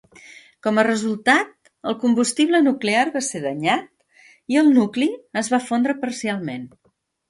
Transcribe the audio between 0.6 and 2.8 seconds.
Com a resultat, el combustible